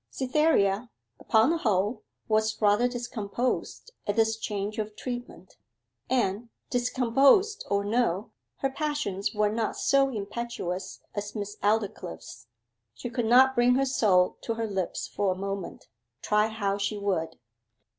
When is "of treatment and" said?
4.79-6.49